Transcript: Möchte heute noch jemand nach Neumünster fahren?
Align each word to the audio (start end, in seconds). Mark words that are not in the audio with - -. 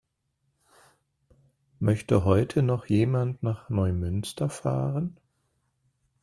Möchte 1.77 2.25
heute 2.25 2.63
noch 2.63 2.87
jemand 2.87 3.43
nach 3.43 3.69
Neumünster 3.69 4.49
fahren? 4.49 5.19